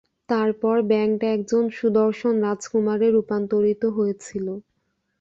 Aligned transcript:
তারপর, 0.29 0.75
ব্যাঙটা 0.89 1.27
একজন 1.35 1.63
সুদর্শন 1.77 2.35
রাজকুমারে 2.45 3.07
রূপান্তরিত 3.09 3.83
হয়েছিল। 3.97 4.47